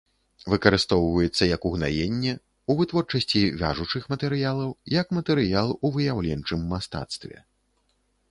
Выкарыстоўваецца 0.51 1.43
як 1.49 1.61
угнаенне, 1.69 2.31
у 2.73 2.77
вытворчасці 2.79 3.41
вяжучых 3.61 4.03
матэрыялаў, 4.13 4.69
як 4.95 5.07
матэрыял 5.17 5.69
у 5.77 5.87
выяўленчым 5.99 6.67
мастацтве. 6.73 7.37